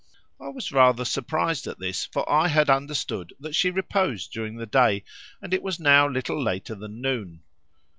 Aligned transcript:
I 0.39 0.47
was 0.47 0.71
rather 0.71 1.05
surprised 1.05 1.67
at 1.67 1.77
this, 1.77 2.05
for 2.07 2.27
I 2.27 2.47
had 2.47 2.71
understood 2.71 3.33
that 3.39 3.53
she 3.53 3.69
reposed 3.69 4.31
during 4.31 4.55
the 4.55 4.65
day, 4.65 5.03
and 5.43 5.53
it 5.53 5.61
was 5.61 5.79
now 5.79 6.07
little 6.07 6.41
later 6.43 6.73
than 6.73 7.01
noon. 7.01 7.43